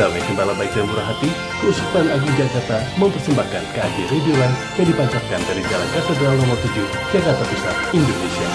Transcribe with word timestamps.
Damai 0.00 0.24
Gembala 0.24 0.56
Baik 0.56 0.72
dan 0.72 0.88
Murah 0.88 1.12
Hati, 1.12 1.28
Keuskupan 1.60 2.08
Agung 2.08 2.32
Jakarta 2.32 2.80
mempersembahkan 2.96 3.62
KAJ 3.76 4.08
Radio 4.08 4.32
yang 4.80 4.88
dipancarkan 4.88 5.40
dari 5.44 5.60
Jalan 5.60 5.88
Katedral 5.92 6.40
nomor 6.40 6.56
7, 6.56 6.72
Jakarta 7.12 7.44
Pusat, 7.44 7.76
Indonesia. 7.92 8.48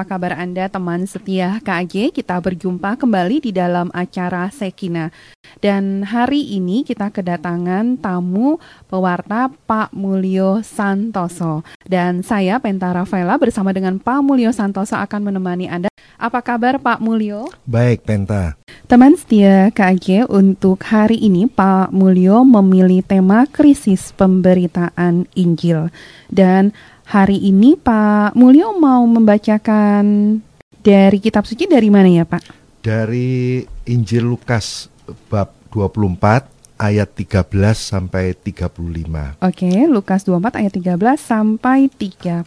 Apa 0.00 0.16
kabar 0.16 0.32
Anda 0.40 0.64
teman 0.64 1.04
setia 1.04 1.60
KAJ? 1.60 2.08
Kita 2.16 2.40
berjumpa 2.40 2.96
kembali 2.96 3.44
di 3.44 3.52
dalam 3.52 3.92
acara 3.92 4.48
Sekina. 4.48 5.12
Dan 5.60 6.08
hari 6.08 6.56
ini 6.56 6.88
kita 6.88 7.12
kedatangan 7.12 8.00
tamu 8.00 8.56
pewarta 8.88 9.52
Pak 9.68 9.92
Mulyo 9.92 10.64
Santoso. 10.64 11.68
Dan 11.84 12.24
saya 12.24 12.56
Penta 12.64 12.96
Rafaela 12.96 13.36
bersama 13.36 13.76
dengan 13.76 14.00
Pak 14.00 14.24
Mulyo 14.24 14.56
Santoso 14.56 14.96
akan 14.96 15.20
menemani 15.20 15.68
Anda. 15.68 15.92
Apa 16.16 16.40
kabar 16.40 16.80
Pak 16.80 17.04
Mulyo? 17.04 17.52
Baik 17.68 18.08
Penta. 18.08 18.56
Teman 18.88 19.20
setia 19.20 19.68
KAJ, 19.68 20.32
untuk 20.32 20.80
hari 20.80 21.20
ini 21.20 21.44
Pak 21.44 21.92
Mulyo 21.92 22.40
memilih 22.48 23.04
tema 23.04 23.44
krisis 23.44 24.16
pemberitaan 24.16 25.28
Injil. 25.36 25.92
Dan 26.32 26.72
hari 27.10 27.42
ini 27.42 27.74
Pak 27.74 28.38
Mulyo 28.38 28.78
mau 28.78 29.02
membacakan 29.02 30.38
dari 30.78 31.18
kitab 31.18 31.42
suci 31.42 31.66
dari 31.66 31.90
mana 31.90 32.06
ya 32.06 32.22
Pak? 32.22 32.54
Dari 32.86 33.66
Injil 33.90 34.30
Lukas 34.30 34.86
bab 35.26 35.50
24 35.74 36.78
ayat 36.78 37.10
13 37.10 37.50
sampai 37.74 38.32
35. 38.38 39.42
Oke, 39.42 39.70
Lukas 39.90 40.22
24 40.22 40.62
ayat 40.62 40.72
13 40.78 41.18
sampai 41.18 41.90
35. 41.90 42.46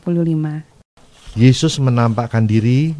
Yesus 1.35 1.75
menampakkan 1.83 2.47
diri 2.47 2.95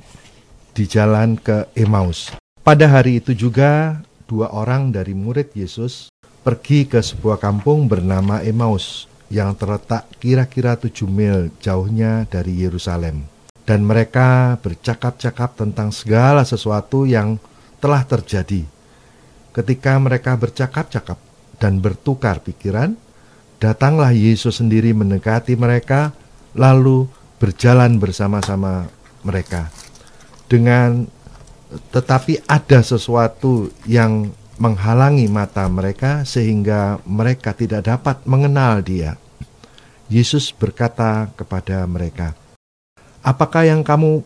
di 0.76 0.84
jalan 0.84 1.40
ke 1.40 1.72
Emmaus. 1.80 2.36
Pada 2.60 2.92
hari 2.92 3.24
itu 3.24 3.32
juga 3.32 4.04
dua 4.28 4.52
orang 4.52 4.92
dari 4.92 5.16
murid 5.16 5.56
Yesus 5.56 6.12
pergi 6.44 6.84
ke 6.92 7.00
sebuah 7.00 7.40
kampung 7.40 7.88
bernama 7.88 8.44
Emmaus 8.44 9.08
yang 9.32 9.56
terletak 9.56 10.10
kira-kira 10.20 10.76
tujuh 10.76 11.08
mil 11.08 11.52
jauhnya 11.62 12.28
dari 12.28 12.64
Yerusalem. 12.64 13.28
Dan 13.64 13.88
mereka 13.88 14.60
bercakap-cakap 14.60 15.56
tentang 15.56 15.96
segala 15.96 16.44
sesuatu 16.44 17.08
yang 17.08 17.40
telah 17.80 18.04
terjadi. 18.04 18.68
Ketika 19.56 19.96
mereka 20.02 20.36
bercakap-cakap 20.36 21.16
dan 21.62 21.80
bertukar 21.80 22.44
pikiran, 22.44 23.00
datanglah 23.64 24.12
Yesus 24.12 24.60
sendiri 24.60 24.92
mendekati 24.92 25.56
mereka, 25.56 26.12
lalu 26.58 27.08
berjalan 27.40 27.96
bersama-sama 28.00 28.92
mereka. 29.24 29.72
Dengan 30.52 31.08
tetapi 31.90 32.44
ada 32.46 32.84
sesuatu 32.86 33.72
yang 33.90 34.30
menghalangi 34.62 35.26
mata 35.26 35.66
mereka 35.66 36.22
sehingga 36.28 37.02
mereka 37.10 37.58
tidak 37.58 37.90
dapat 37.90 38.22
mengenal 38.30 38.86
dia. 38.86 39.18
Yesus 40.12 40.54
berkata 40.54 41.32
kepada 41.34 41.88
mereka, 41.90 42.38
"Apakah 43.26 43.66
yang 43.66 43.82
kamu 43.82 44.22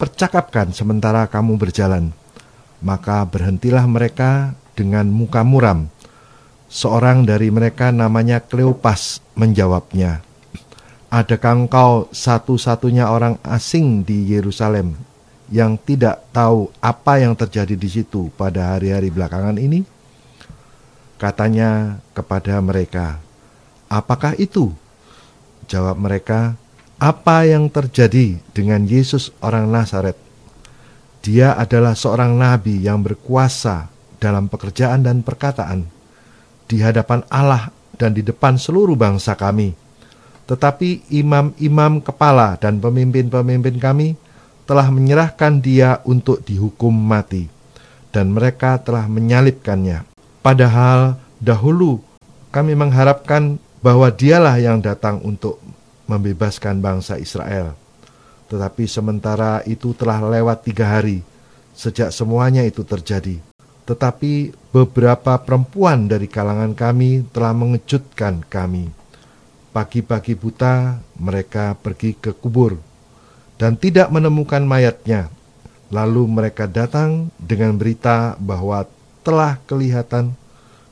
percakapkan 0.00 0.74
sementara 0.74 1.30
kamu 1.30 1.60
berjalan?" 1.60 2.10
Maka 2.82 3.24
berhentilah 3.24 3.88
mereka 3.88 4.52
dengan 4.76 5.08
muka 5.08 5.40
muram. 5.40 5.88
Seorang 6.66 7.24
dari 7.24 7.48
mereka 7.48 7.94
namanya 7.94 8.42
Kleopas 8.42 9.24
menjawabnya, 9.38 10.20
"Adakah 11.08 11.64
engkau 11.64 12.10
satu-satunya 12.10 13.08
orang 13.08 13.40
asing 13.46 14.02
di 14.02 14.26
Yerusalem 14.28 15.15
yang 15.46 15.78
tidak 15.78 16.26
tahu 16.34 16.70
apa 16.82 17.22
yang 17.22 17.38
terjadi 17.38 17.78
di 17.78 17.88
situ 17.90 18.30
pada 18.34 18.74
hari-hari 18.74 19.14
belakangan 19.14 19.56
ini? 19.58 19.86
Katanya 21.16 22.02
kepada 22.12 22.58
mereka, 22.58 23.22
"Apakah 23.86 24.34
itu?" 24.36 24.74
Jawab 25.66 25.98
mereka, 25.98 26.58
"Apa 26.98 27.46
yang 27.46 27.70
terjadi 27.70 28.38
dengan 28.52 28.84
Yesus 28.84 29.32
orang 29.42 29.70
Nazaret? 29.70 30.18
Dia 31.22 31.58
adalah 31.58 31.98
seorang 31.98 32.38
nabi 32.38 32.86
yang 32.86 33.02
berkuasa 33.02 33.90
dalam 34.22 34.46
pekerjaan 34.46 35.02
dan 35.02 35.26
perkataan 35.26 35.90
di 36.70 36.78
hadapan 36.82 37.26
Allah 37.26 37.74
dan 37.98 38.14
di 38.14 38.22
depan 38.22 38.58
seluruh 38.58 38.98
bangsa 38.98 39.38
kami." 39.38 39.74
Tetapi 40.46 41.10
imam-imam 41.10 41.98
kepala 41.98 42.54
dan 42.54 42.78
pemimpin-pemimpin 42.78 43.82
kami 43.82 44.14
telah 44.66 44.90
menyerahkan 44.90 45.62
dia 45.62 46.02
untuk 46.02 46.42
dihukum 46.42 46.90
mati, 46.90 47.46
dan 48.10 48.34
mereka 48.34 48.82
telah 48.82 49.06
menyalibkannya. 49.06 50.02
Padahal 50.42 51.16
dahulu 51.38 52.02
kami 52.50 52.74
mengharapkan 52.74 53.62
bahwa 53.78 54.10
dialah 54.10 54.58
yang 54.58 54.82
datang 54.82 55.22
untuk 55.22 55.62
membebaskan 56.10 56.82
bangsa 56.82 57.18
Israel. 57.18 57.78
Tetapi 58.46 58.86
sementara 58.86 59.62
itu 59.66 59.94
telah 59.94 60.22
lewat 60.22 60.66
tiga 60.66 60.98
hari 60.98 61.22
sejak 61.74 62.14
semuanya 62.14 62.62
itu 62.62 62.86
terjadi. 62.86 63.38
Tetapi 63.86 64.50
beberapa 64.74 65.38
perempuan 65.38 66.10
dari 66.10 66.26
kalangan 66.26 66.74
kami 66.74 67.26
telah 67.30 67.54
mengejutkan 67.54 68.42
kami. 68.46 68.90
Pagi-pagi 69.70 70.34
buta 70.34 70.98
mereka 71.20 71.76
pergi 71.78 72.16
ke 72.16 72.34
kubur 72.34 72.85
dan 73.56 73.76
tidak 73.76 74.08
menemukan 74.12 74.64
mayatnya. 74.64 75.32
Lalu 75.88 76.26
mereka 76.26 76.66
datang 76.66 77.30
dengan 77.38 77.78
berita 77.78 78.34
bahwa 78.42 78.84
telah 79.22 79.58
kelihatan 79.66 80.34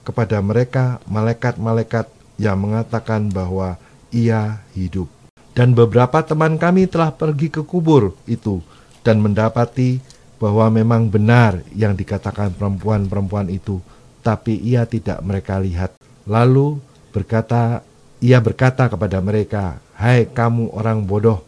kepada 0.04 0.38
mereka 0.38 1.00
malaikat-malaikat 1.08 2.06
yang 2.38 2.60
mengatakan 2.60 3.30
bahwa 3.30 3.78
ia 4.14 4.62
hidup. 4.76 5.10
Dan 5.54 5.74
beberapa 5.74 6.22
teman 6.22 6.58
kami 6.58 6.90
telah 6.90 7.14
pergi 7.14 7.46
ke 7.50 7.62
kubur 7.62 8.14
itu 8.26 8.58
dan 9.06 9.22
mendapati 9.22 10.02
bahwa 10.42 10.66
memang 10.66 11.06
benar 11.06 11.62
yang 11.72 11.94
dikatakan 11.94 12.50
perempuan-perempuan 12.58 13.46
itu, 13.50 13.78
tapi 14.26 14.58
ia 14.58 14.82
tidak 14.82 15.22
mereka 15.22 15.62
lihat. 15.62 15.94
Lalu 16.26 16.82
berkata, 17.14 17.86
ia 18.18 18.42
berkata 18.42 18.90
kepada 18.90 19.22
mereka, 19.22 19.78
"Hai 19.94 20.26
kamu 20.26 20.74
orang 20.74 21.06
bodoh, 21.06 21.46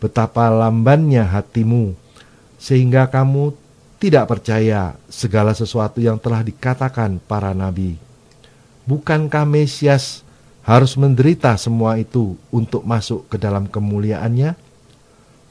betapa 0.00 0.48
lambannya 0.48 1.22
hatimu, 1.22 1.92
sehingga 2.56 3.06
kamu 3.06 3.52
tidak 4.00 4.32
percaya 4.32 4.96
segala 5.12 5.52
sesuatu 5.52 6.00
yang 6.00 6.16
telah 6.16 6.40
dikatakan 6.40 7.20
para 7.20 7.52
nabi. 7.52 8.00
Bukankah 8.88 9.44
Mesias 9.44 10.24
harus 10.64 10.96
menderita 10.96 11.52
semua 11.60 12.00
itu 12.00 12.34
untuk 12.48 12.80
masuk 12.88 13.28
ke 13.28 13.36
dalam 13.36 13.68
kemuliaannya? 13.68 14.56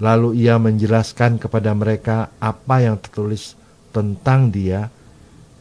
Lalu 0.02 0.42
ia 0.42 0.58
menjelaskan 0.58 1.38
kepada 1.38 1.70
mereka 1.78 2.34
apa 2.42 2.82
yang 2.82 2.98
tertulis 2.98 3.54
tentang 3.94 4.50
dia 4.50 4.90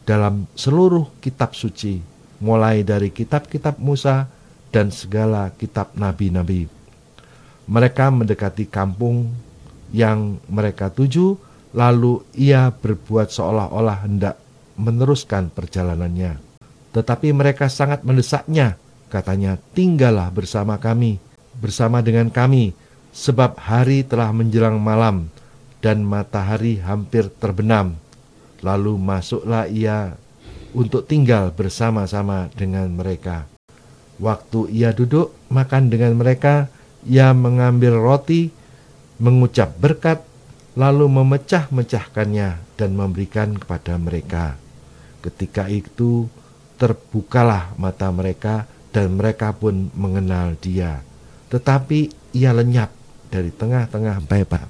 dalam 0.09 0.49
seluruh 0.57 1.13
kitab 1.21 1.53
suci, 1.53 2.01
mulai 2.41 2.81
dari 2.81 3.13
kitab-kitab 3.13 3.77
Musa 3.77 4.25
dan 4.73 4.89
segala 4.89 5.53
kitab 5.53 5.93
nabi-nabi 5.93 6.78
mereka 7.69 8.09
mendekati 8.09 8.65
kampung 8.65 9.29
yang 9.93 10.41
mereka 10.49 10.89
tuju, 10.89 11.37
lalu 11.77 12.25
ia 12.33 12.73
berbuat 12.73 13.29
seolah-olah 13.29 14.09
hendak 14.09 14.41
meneruskan 14.73 15.53
perjalanannya. 15.53 16.41
Tetapi 16.89 17.29
mereka 17.29 17.69
sangat 17.69 18.01
mendesaknya, 18.01 18.81
katanya, 19.13 19.61
"Tinggallah 19.77 20.33
bersama 20.33 20.81
kami, 20.81 21.21
bersama 21.61 22.01
dengan 22.01 22.33
kami, 22.33 22.73
sebab 23.13 23.61
hari 23.61 24.01
telah 24.01 24.33
menjelang 24.33 24.81
malam 24.81 25.29
dan 25.85 26.01
matahari 26.01 26.81
hampir 26.81 27.29
terbenam." 27.37 28.01
Lalu 28.65 28.97
masuklah 28.97 29.69
ia 29.69 30.17
untuk 30.73 31.05
tinggal 31.05 31.53
bersama-sama 31.53 32.49
dengan 32.57 32.89
mereka. 32.89 33.45
Waktu 34.17 34.73
ia 34.73 34.91
duduk 34.91 35.31
makan 35.47 35.87
dengan 35.87 36.17
mereka, 36.17 36.67
ia 37.07 37.31
mengambil 37.31 37.95
roti, 37.99 38.51
mengucap 39.19 39.75
berkat, 39.79 40.23
lalu 40.75 41.07
memecah-mecahkannya 41.07 42.75
dan 42.75 42.89
memberikan 42.95 43.55
kepada 43.55 43.95
mereka. 43.99 44.55
Ketika 45.19 45.67
itu 45.67 46.27
terbukalah 46.79 47.75
mata 47.75 48.07
mereka 48.11 48.63
dan 48.95 49.19
mereka 49.19 49.51
pun 49.51 49.91
mengenal 49.93 50.55
dia. 50.59 51.03
Tetapi 51.51 52.31
ia 52.35 52.55
lenyap 52.55 52.91
dari 53.27 53.51
tengah-tengah 53.51 54.23
mereka. 54.23 54.63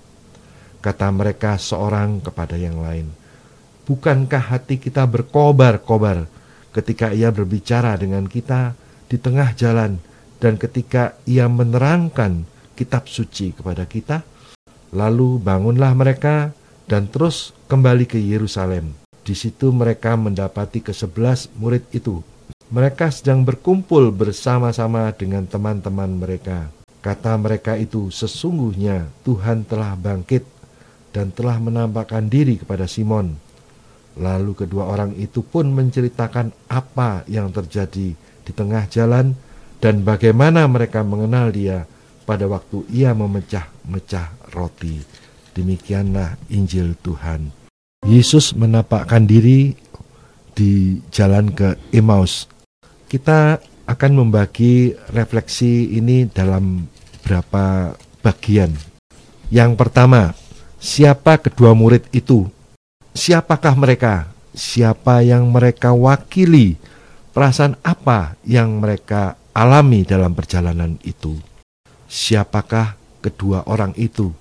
Kata 0.79 1.07
mereka 1.11 1.59
seorang 1.59 2.23
kepada 2.23 2.55
yang 2.55 2.79
lain, 2.79 3.19
Bukankah 3.89 4.53
hati 4.53 4.77
kita 4.77 5.09
berkobar-kobar 5.09 6.29
ketika 6.77 7.09
ia 7.09 7.33
berbicara 7.33 7.97
dengan 7.97 8.29
kita 8.29 8.77
di 9.09 9.17
tengah 9.17 9.57
jalan 9.57 9.97
dan 10.39 10.55
ketika 10.55 11.19
ia 11.27 11.45
menerangkan 11.51 12.47
kitab 12.73 13.11
suci 13.11 13.51
kepada 13.51 13.83
kita, 13.83 14.23
lalu 14.95 15.37
bangunlah 15.37 15.91
mereka 15.91 16.55
dan 16.87 17.11
terus 17.11 17.51
kembali 17.67 18.07
ke 18.07 18.17
Yerusalem. 18.17 18.95
Di 19.21 19.35
situ 19.37 19.69
mereka 19.69 20.15
mendapati 20.15 20.81
kesebelas 20.81 21.51
murid 21.59 21.85
itu. 21.93 22.23
Mereka 22.71 23.11
sedang 23.11 23.43
berkumpul 23.43 24.09
bersama-sama 24.15 25.11
dengan 25.13 25.45
teman-teman 25.45 26.17
mereka. 26.17 26.71
Kata 26.99 27.35
mereka 27.37 27.75
itu, 27.77 28.09
sesungguhnya 28.09 29.07
Tuhan 29.23 29.63
telah 29.67 29.93
bangkit 29.95 30.43
dan 31.13 31.31
telah 31.33 31.57
menampakkan 31.61 32.27
diri 32.27 32.59
kepada 32.59 32.85
Simon. 32.85 33.37
Lalu 34.19 34.51
kedua 34.65 34.89
orang 34.89 35.15
itu 35.15 35.45
pun 35.45 35.71
menceritakan 35.71 36.51
apa 36.67 37.23
yang 37.29 37.53
terjadi 37.53 38.13
di 38.17 38.51
tengah 38.51 38.89
jalan 38.89 39.37
dan 39.79 40.03
bagaimana 40.03 40.67
mereka 40.67 41.01
mengenal 41.07 41.55
dia 41.55 41.87
pada 42.27 42.45
waktu 42.45 42.85
ia 42.91 43.15
memecah-mecah 43.15 44.51
roti. 44.53 45.01
Demikianlah 45.55 46.37
Injil 46.51 46.93
Tuhan. 46.99 47.49
Yesus 48.05 48.55
menapakkan 48.55 49.25
diri 49.25 49.75
di 50.53 50.99
jalan 51.09 51.51
ke 51.55 51.79
Emmaus. 51.95 52.47
Kita 53.09 53.57
akan 53.89 54.11
membagi 54.13 54.93
refleksi 55.15 55.97
ini 55.97 56.29
dalam 56.29 56.85
beberapa 57.19 57.97
bagian. 58.21 58.75
Yang 59.49 59.71
pertama, 59.79 60.37
siapa 60.77 61.41
kedua 61.41 61.73
murid 61.73 62.05
itu? 62.13 62.45
Siapakah 63.17 63.73
mereka? 63.73 64.29
Siapa 64.53 65.25
yang 65.25 65.49
mereka 65.49 65.97
wakili? 65.97 66.77
Perasaan 67.33 67.79
apa 67.81 68.37
yang 68.45 68.77
mereka 68.77 69.38
alami 69.53 70.05
dalam 70.05 70.33
perjalanan 70.33 70.97
itu? 71.05 71.37
Siapakah 72.09 72.97
kedua 73.21 73.65
orang 73.69 73.93
itu? 73.95 74.33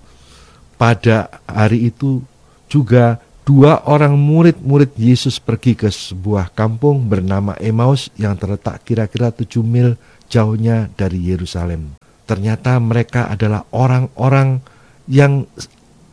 Pada 0.78 1.42
hari 1.44 1.90
itu 1.90 2.22
juga 2.70 3.18
dua 3.42 3.82
orang 3.88 4.14
murid-murid 4.14 4.94
Yesus 4.94 5.40
pergi 5.40 5.72
ke 5.72 5.88
sebuah 5.88 6.52
kampung 6.52 7.08
bernama 7.08 7.56
Emmaus 7.58 8.12
yang 8.20 8.36
terletak 8.36 8.84
kira-kira 8.84 9.32
tujuh 9.32 9.64
mil 9.64 9.96
jauhnya 10.28 10.92
dari 10.94 11.18
Yerusalem. 11.18 11.96
Ternyata 12.28 12.76
mereka 12.76 13.32
adalah 13.32 13.64
orang-orang 13.72 14.60
yang 15.08 15.48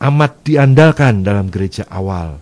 amat 0.00 0.48
diandalkan 0.48 1.20
dalam 1.20 1.52
gereja 1.52 1.84
awal. 1.92 2.40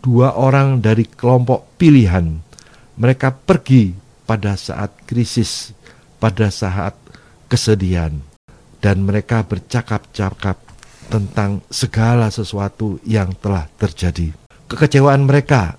Dua 0.00 0.32
orang 0.40 0.80
dari 0.80 1.04
kelompok 1.04 1.76
pilihan. 1.76 2.40
Mereka 2.96 3.44
pergi 3.44 3.92
pada 4.24 4.56
saat 4.56 5.04
krisis, 5.04 5.76
pada 6.20 6.52
saat 6.52 6.94
kesedihan. 7.48 8.14
Dan 8.80 9.04
mereka 9.04 9.44
bercakap-cakap 9.44 10.56
tentang 11.10 11.60
segala 11.68 12.30
sesuatu 12.30 12.96
yang 13.04 13.34
telah 13.36 13.68
terjadi. 13.76 14.32
Kekecewaan 14.70 15.26
mereka, 15.26 15.76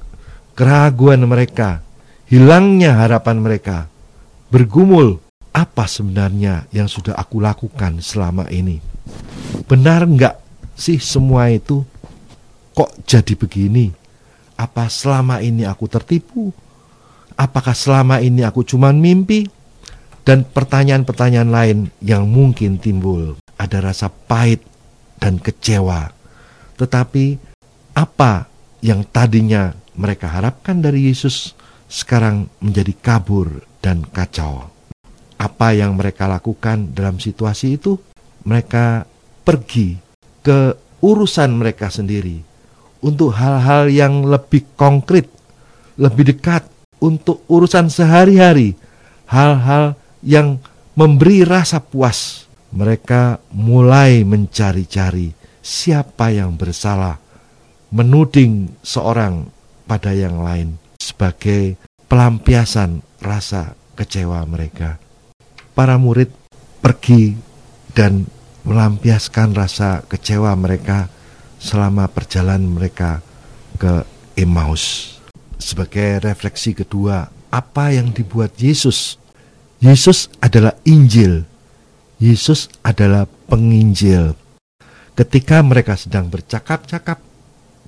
keraguan 0.53 1.23
mereka, 1.25 1.81
hilangnya 2.27 2.99
harapan 2.99 3.41
mereka, 3.41 3.87
bergumul 4.51 5.17
apa 5.55 5.87
sebenarnya 5.87 6.67
yang 6.75 6.91
sudah 6.91 7.15
aku 7.15 7.39
lakukan 7.39 8.03
selama 8.03 8.51
ini. 8.51 8.83
Benar 9.65 10.03
enggak 10.03 10.35
sih 10.75 10.99
semua 10.99 11.47
itu? 11.49 11.83
Kok 12.75 13.07
jadi 13.07 13.33
begini? 13.35 13.91
Apa 14.59 14.91
selama 14.91 15.39
ini 15.39 15.65
aku 15.67 15.87
tertipu? 15.87 16.51
Apakah 17.35 17.73
selama 17.73 18.19
ini 18.19 18.43
aku 18.45 18.61
cuma 18.67 18.93
mimpi? 18.93 19.47
Dan 20.21 20.45
pertanyaan-pertanyaan 20.45 21.51
lain 21.51 21.79
yang 22.01 22.29
mungkin 22.29 22.77
timbul. 22.77 23.37
Ada 23.57 23.81
rasa 23.81 24.09
pahit 24.09 24.61
dan 25.17 25.41
kecewa. 25.41 26.13
Tetapi 26.77 27.37
apa 27.97 28.49
yang 28.81 29.05
tadinya 29.09 29.73
mereka 29.97 30.29
harapkan 30.29 30.81
dari 30.81 31.09
Yesus 31.09 31.53
sekarang 31.91 32.47
menjadi 32.63 32.93
kabur 32.97 33.61
dan 33.83 34.05
kacau. 34.07 34.71
Apa 35.41 35.73
yang 35.73 35.97
mereka 35.97 36.29
lakukan 36.29 36.93
dalam 36.93 37.17
situasi 37.17 37.81
itu? 37.81 37.97
Mereka 38.45 39.05
pergi 39.45 39.97
ke 40.41 40.73
urusan 41.01 41.57
mereka 41.57 41.89
sendiri 41.89 42.41
untuk 43.01 43.33
hal-hal 43.33 43.89
yang 43.89 44.25
lebih 44.25 44.65
konkret, 44.77 45.25
lebih 45.97 46.33
dekat 46.37 46.65
untuk 47.01 47.41
urusan 47.49 47.89
sehari-hari, 47.89 48.77
hal-hal 49.25 49.97
yang 50.21 50.61
memberi 50.93 51.41
rasa 51.45 51.81
puas 51.81 52.45
mereka 52.71 53.41
mulai 53.51 54.23
mencari-cari 54.23 55.35
siapa 55.61 56.33
yang 56.33 56.55
bersalah, 56.57 57.19
menuding 57.93 58.71
seorang 58.81 59.51
pada 59.85 60.15
yang 60.15 60.41
lain 60.41 60.79
sebagai 60.97 61.75
pelampiasan 62.07 63.03
rasa 63.21 63.77
kecewa 63.93 64.41
mereka. 64.47 64.97
Para 65.75 65.99
murid 65.99 66.31
pergi 66.81 67.35
dan 67.93 68.25
melampiaskan 68.65 69.53
rasa 69.53 70.01
kecewa 70.07 70.55
mereka 70.57 71.11
selama 71.61 72.09
perjalanan 72.09 72.65
mereka 72.65 73.21
ke 73.77 74.01
Emmaus. 74.33 75.17
Sebagai 75.61 76.25
refleksi 76.25 76.73
kedua, 76.73 77.29
apa 77.53 77.93
yang 77.93 78.09
dibuat 78.09 78.57
Yesus? 78.57 79.20
Yesus 79.81 80.29
adalah 80.37 80.77
Injil 80.85 81.49
Yesus 82.21 82.69
adalah 82.85 83.25
penginjil. 83.49 84.37
Ketika 85.17 85.65
mereka 85.65 85.97
sedang 85.97 86.29
bercakap-cakap 86.29 87.17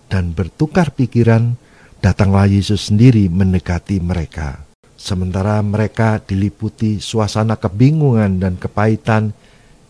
dan 0.09 0.33
bertukar 0.33 0.89
pikiran, 0.89 1.53
datanglah 2.01 2.49
Yesus 2.49 2.89
sendiri 2.89 3.29
mendekati 3.29 4.01
mereka. 4.01 4.65
Sementara 4.97 5.61
mereka 5.61 6.17
diliputi 6.17 6.97
suasana 6.97 7.61
kebingungan 7.61 8.41
dan 8.41 8.57
kepahitan, 8.57 9.37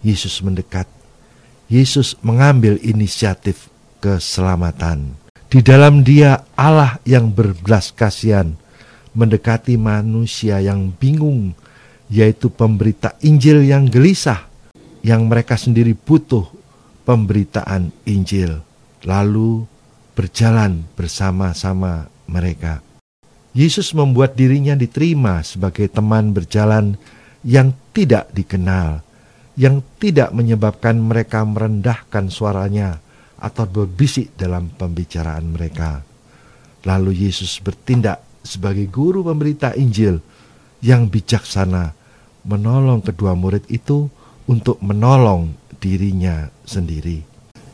Yesus 0.03 0.43
mendekat. 0.43 0.91
Yesus 1.71 2.19
mengambil 2.19 2.75
inisiatif 2.83 3.71
keselamatan. 4.03 5.15
Di 5.47 5.63
dalam 5.63 6.03
Dia 6.03 6.43
Allah 6.59 6.99
yang 7.07 7.31
berbelas 7.31 7.95
kasihan 7.95 8.59
mendekati 9.15 9.79
manusia 9.79 10.59
yang 10.59 10.91
bingung 10.99 11.55
yaitu 12.13 12.53
pemberita 12.53 13.17
Injil 13.25 13.65
yang 13.65 13.89
gelisah, 13.89 14.45
yang 15.01 15.25
mereka 15.25 15.57
sendiri 15.57 15.97
butuh 15.97 16.45
pemberitaan 17.09 17.89
Injil, 18.05 18.61
lalu 19.01 19.65
berjalan 20.13 20.85
bersama-sama 20.93 22.05
mereka. 22.29 22.85
Yesus 23.57 23.97
membuat 23.97 24.37
dirinya 24.37 24.77
diterima 24.77 25.41
sebagai 25.41 25.89
teman 25.89 26.37
berjalan 26.37 27.01
yang 27.41 27.73
tidak 27.97 28.29
dikenal, 28.29 29.01
yang 29.57 29.81
tidak 29.97 30.29
menyebabkan 30.37 31.01
mereka 31.01 31.41
merendahkan 31.41 32.29
suaranya 32.29 33.01
atau 33.41 33.65
berbisik 33.65 34.37
dalam 34.37 34.69
pembicaraan 34.69 35.49
mereka. 35.49 36.05
Lalu 36.85 37.25
Yesus 37.25 37.57
bertindak 37.57 38.21
sebagai 38.45 38.85
guru 38.85 39.25
pemberita 39.25 39.73
Injil 39.73 40.21
yang 40.85 41.09
bijaksana 41.09 42.02
menolong 42.43 42.99
kedua 43.03 43.33
murid 43.33 43.63
itu 43.71 44.11
untuk 44.47 44.79
menolong 44.83 45.55
dirinya 45.79 46.51
sendiri. 46.67 47.23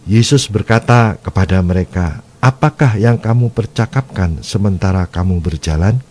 Yesus 0.09 0.49
berkata 0.49 1.17
kepada 1.21 1.61
mereka, 1.61 2.25
"Apakah 2.41 2.97
yang 2.97 3.21
kamu 3.21 3.53
percakapkan 3.53 4.41
sementara 4.41 5.05
kamu 5.05 5.37
berjalan?" 5.41 6.01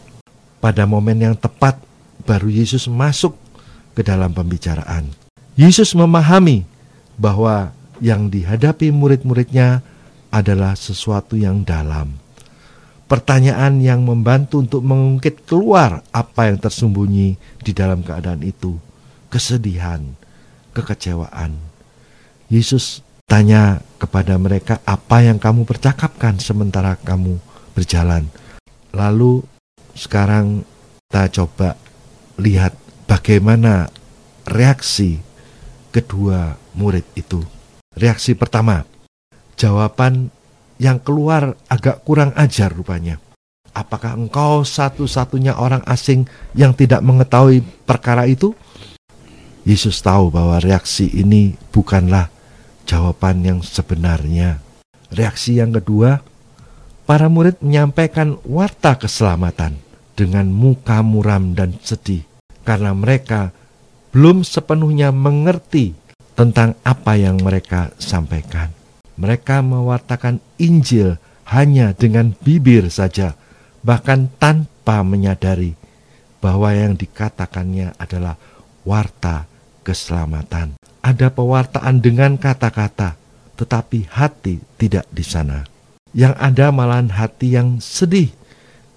Pada 0.58 0.86
momen 0.86 1.18
yang 1.18 1.34
tepat, 1.38 1.78
baru 2.26 2.50
Yesus 2.50 2.90
masuk 2.90 3.34
ke 3.94 4.02
dalam 4.02 4.34
pembicaraan. 4.34 5.10
Yesus 5.58 5.94
memahami 5.94 6.62
bahwa 7.18 7.74
yang 7.98 8.30
dihadapi 8.30 8.94
murid-muridnya 8.94 9.82
adalah 10.30 10.78
sesuatu 10.78 11.34
yang 11.34 11.66
dalam 11.66 12.14
pertanyaan 13.08 13.80
yang 13.80 14.04
membantu 14.04 14.60
untuk 14.60 14.84
mengungkit 14.84 15.48
keluar 15.48 16.04
apa 16.12 16.52
yang 16.52 16.60
tersembunyi 16.60 17.40
di 17.64 17.72
dalam 17.72 18.04
keadaan 18.04 18.44
itu. 18.44 18.76
Kesedihan, 19.32 20.14
kekecewaan. 20.76 21.56
Yesus 22.52 23.00
tanya 23.28 23.80
kepada 24.00 24.36
mereka 24.36 24.80
apa 24.84 25.24
yang 25.24 25.40
kamu 25.40 25.64
percakapkan 25.64 26.36
sementara 26.40 26.96
kamu 27.00 27.40
berjalan. 27.72 28.28
Lalu 28.92 29.44
sekarang 29.96 30.64
kita 31.08 31.42
coba 31.42 31.76
lihat 32.40 32.76
bagaimana 33.04 33.92
reaksi 34.48 35.20
kedua 35.92 36.56
murid 36.76 37.04
itu. 37.16 37.44
Reaksi 37.98 38.32
pertama, 38.32 38.86
jawaban 39.58 40.30
yang 40.78 41.02
keluar 41.02 41.58
agak 41.66 42.06
kurang 42.06 42.30
ajar 42.38 42.70
rupanya. 42.70 43.18
Apakah 43.74 44.18
engkau 44.18 44.66
satu-satunya 44.66 45.54
orang 45.54 45.84
asing 45.86 46.26
yang 46.54 46.74
tidak 46.74 46.98
mengetahui 47.04 47.62
perkara 47.86 48.26
itu? 48.26 48.54
Yesus 49.62 50.00
tahu 50.00 50.32
bahwa 50.32 50.56
reaksi 50.58 51.06
ini 51.12 51.54
bukanlah 51.70 52.32
jawaban 52.88 53.44
yang 53.44 53.60
sebenarnya. 53.60 54.64
Reaksi 55.12 55.60
yang 55.60 55.76
kedua, 55.76 56.24
para 57.04 57.28
murid 57.28 57.60
menyampaikan 57.60 58.40
warta 58.48 58.96
keselamatan 58.96 59.76
dengan 60.16 60.48
muka 60.48 61.04
muram 61.04 61.52
dan 61.52 61.76
sedih 61.84 62.24
karena 62.64 62.96
mereka 62.96 63.52
belum 64.10 64.42
sepenuhnya 64.42 65.12
mengerti 65.12 65.94
tentang 66.32 66.74
apa 66.82 67.14
yang 67.14 67.38
mereka 67.40 67.92
sampaikan. 68.00 68.77
Mereka 69.18 69.66
mewartakan 69.66 70.38
Injil 70.62 71.18
hanya 71.50 71.90
dengan 71.90 72.32
bibir 72.38 72.86
saja, 72.88 73.34
bahkan 73.82 74.30
tanpa 74.38 75.02
menyadari 75.02 75.74
bahwa 76.38 76.70
yang 76.70 76.94
dikatakannya 76.94 77.98
adalah 77.98 78.38
warta 78.86 79.50
keselamatan. 79.82 80.78
Ada 81.02 81.34
pewartaan 81.34 81.98
dengan 81.98 82.38
kata-kata, 82.38 83.18
tetapi 83.58 84.06
hati 84.06 84.62
tidak 84.78 85.06
di 85.10 85.24
sana. 85.26 85.66
Yang 86.14 86.34
ada 86.38 86.66
malahan 86.70 87.10
hati 87.10 87.58
yang 87.58 87.82
sedih, 87.82 88.30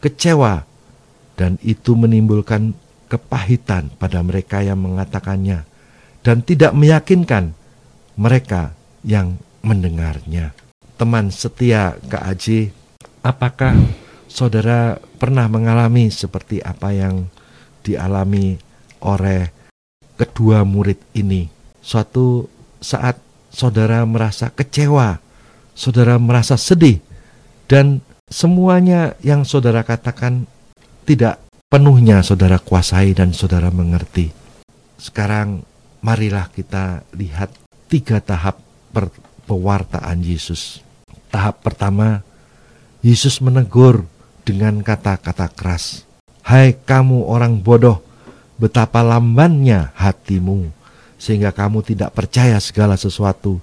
kecewa, 0.05 0.69
dan 1.33 1.57
itu 1.65 1.97
menimbulkan 1.97 2.77
kepahitan 3.09 3.91
pada 3.97 4.23
mereka 4.23 4.63
yang 4.63 4.79
mengatakannya 4.79 5.67
dan 6.21 6.45
tidak 6.45 6.71
meyakinkan 6.71 7.51
mereka 8.15 8.71
yang 9.01 9.35
mendengarnya. 9.65 10.53
Teman 10.97 11.33
setia 11.33 11.97
KAJ, 12.05 12.69
apakah 13.25 13.73
saudara 14.29 15.01
pernah 15.17 15.49
mengalami 15.49 16.13
seperti 16.13 16.61
apa 16.61 16.93
yang 16.93 17.25
dialami 17.81 18.57
oleh 19.01 19.49
kedua 20.17 20.61
murid 20.61 21.01
ini? 21.17 21.49
Suatu 21.81 22.45
saat 22.77 23.17
saudara 23.49 24.05
merasa 24.05 24.53
kecewa, 24.53 25.17
saudara 25.73 26.21
merasa 26.21 26.53
sedih, 26.57 27.01
dan 27.65 28.05
semuanya 28.29 29.17
yang 29.25 29.41
saudara 29.41 29.81
katakan 29.81 30.45
tidak 31.05 31.41
penuhnya 31.71 32.21
saudara 32.21 32.61
kuasai 32.61 33.17
dan 33.17 33.33
saudara 33.33 33.73
mengerti. 33.73 34.29
Sekarang 35.01 35.65
marilah 36.05 36.51
kita 36.53 37.01
lihat 37.17 37.49
tiga 37.89 38.21
tahap 38.21 38.61
per 38.93 39.09
pewartaan 39.45 40.21
Yesus. 40.21 40.83
Tahap 41.31 41.63
pertama, 41.63 42.25
Yesus 43.01 43.41
menegur 43.41 44.05
dengan 44.43 44.83
kata-kata 44.83 45.49
keras. 45.49 46.03
Hai 46.41 46.73
kamu 46.75 47.25
orang 47.29 47.61
bodoh, 47.61 48.01
betapa 48.57 49.01
lambannya 49.05 49.93
hatimu, 49.95 50.69
sehingga 51.15 51.53
kamu 51.53 51.85
tidak 51.85 52.13
percaya 52.17 52.57
segala 52.57 52.97
sesuatu 52.97 53.61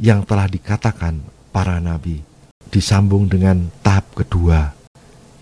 yang 0.00 0.24
telah 0.24 0.48
dikatakan 0.48 1.20
para 1.54 1.78
nabi. 1.78 2.24
Disambung 2.72 3.30
dengan 3.30 3.70
tahap 3.84 4.10
kedua, 4.18 4.74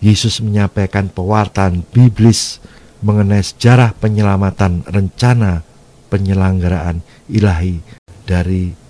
Yesus 0.03 0.43
menyampaikan 0.43 1.09
pewartaan 1.09 1.81
biblis 1.89 2.59
mengenai 2.99 3.41
sejarah 3.41 3.95
penyelamatan 3.97 4.85
rencana 4.85 5.63
penyelenggaraan 6.11 7.01
ilahi 7.31 7.81
dari 8.27 8.82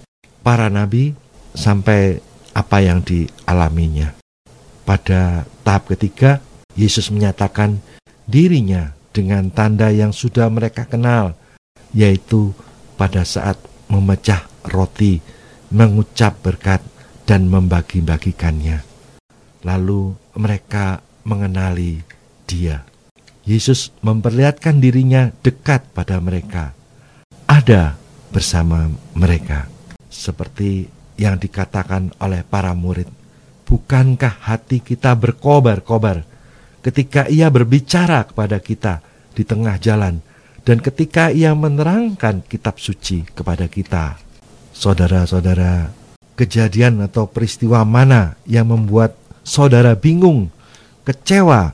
para 0.43 0.67
nabi 0.67 1.15
sampai 1.55 2.19
apa 2.53 2.77
yang 2.83 3.01
dialaminya. 3.01 4.13
Pada 4.83 5.47
tahap 5.63 5.95
ketiga, 5.95 6.43
Yesus 6.75 7.09
menyatakan 7.09 7.79
dirinya 8.27 8.91
dengan 9.15 9.47
tanda 9.49 9.89
yang 9.89 10.11
sudah 10.11 10.51
mereka 10.51 10.83
kenal, 10.85 11.33
yaitu 11.95 12.51
pada 12.99 13.23
saat 13.23 13.55
memecah 13.87 14.43
roti, 14.67 15.23
mengucap 15.71 16.37
berkat, 16.43 16.83
dan 17.23 17.47
membagi-bagikannya. 17.47 18.83
Lalu 19.63 20.11
mereka 20.35 20.99
mengenali 21.23 22.03
Dia. 22.43 22.83
Yesus 23.47 23.95
memperlihatkan 24.03 24.83
dirinya 24.83 25.31
dekat 25.43 25.87
pada 25.95 26.19
mereka, 26.19 26.75
ada 27.47 27.95
bersama 28.31 28.91
mereka, 29.15 29.67
seperti 30.13 30.85
yang 31.17 31.41
dikatakan 31.41 32.13
oleh 32.21 32.45
para 32.45 32.77
murid. 32.77 33.09
Bukankah 33.65 34.45
hati 34.45 34.85
kita 34.85 35.17
berkobar-kobar 35.17 36.21
ketika 36.85 37.25
Ia 37.25 37.49
berbicara 37.49 38.21
kepada 38.29 38.61
kita 38.61 39.01
di 39.33 39.41
tengah 39.41 39.81
jalan, 39.81 40.21
dan 40.61 40.77
ketika 40.77 41.33
Ia 41.33 41.57
menerangkan 41.57 42.45
Kitab 42.45 42.77
Suci 42.77 43.25
kepada 43.33 43.65
kita? 43.65 44.21
Saudara-saudara, 44.73 45.89
kejadian 46.37 47.01
atau 47.01 47.25
peristiwa 47.25 47.81
mana 47.81 48.37
yang 48.45 48.69
membuat 48.69 49.17
saudara 49.41 49.97
bingung, 49.97 50.53
kecewa, 51.01 51.73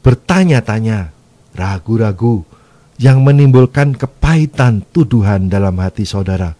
bertanya-tanya, 0.00 1.12
ragu-ragu, 1.52 2.44
yang 2.96 3.26
menimbulkan 3.26 3.92
kepahitan 3.98 4.86
tuduhan 4.94 5.50
dalam 5.50 5.74
hati 5.82 6.06
saudara 6.06 6.54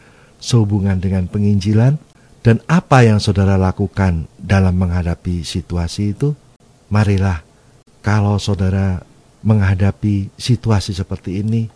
sehubungan 0.45 1.01
dengan 1.01 1.25
penginjilan 1.25 1.97
dan 2.45 2.61
apa 2.69 3.01
yang 3.09 3.17
saudara 3.17 3.57
lakukan 3.57 4.29
dalam 4.37 4.77
menghadapi 4.77 5.41
situasi 5.41 6.13
itu? 6.13 6.37
Marilah, 6.93 7.41
kalau 8.05 8.37
saudara 8.37 9.01
menghadapi 9.41 10.29
situasi 10.37 10.93
seperti 10.93 11.41
ini, 11.41 11.73